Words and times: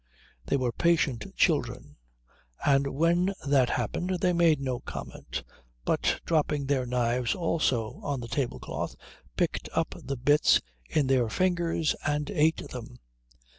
They 0.47 0.57
were 0.57 0.71
patient 0.71 1.25
children, 1.35 1.95
and 2.65 2.87
when 2.87 3.35
that 3.47 3.69
happened 3.69 4.17
they 4.19 4.33
made 4.33 4.59
no 4.59 4.79
comment, 4.79 5.43
but 5.85 6.19
dropping 6.25 6.65
their 6.65 6.87
knives 6.87 7.35
also 7.35 7.99
on 8.01 8.19
the 8.19 8.27
tablecloth 8.27 8.95
picked 9.37 9.69
up 9.73 9.93
the 10.03 10.17
bits 10.17 10.59
in 10.89 11.05
their 11.05 11.29
fingers 11.29 11.93
and 12.03 12.31
ate 12.31 12.67
them. 12.71 12.97